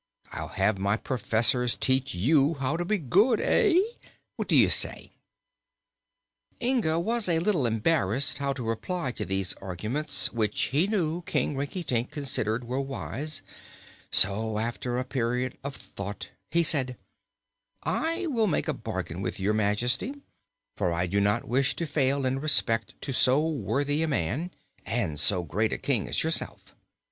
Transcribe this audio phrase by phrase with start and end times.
[0.31, 3.39] I'll have my professors teach you how to be good.
[3.39, 3.75] Eh?
[4.35, 5.11] What do you say?"
[6.59, 11.55] Inga was a little embarrassed how to reply to these arguments, which he knew King
[11.55, 13.43] Rinkitink considered were wise;
[14.11, 16.97] so, after a period of thought, he said:
[17.83, 20.15] "I will make a bargain with Your Majesty,
[20.75, 24.49] for I do not wish to fail in respect to so worthy a man
[24.83, 26.73] and so great a King as yourself.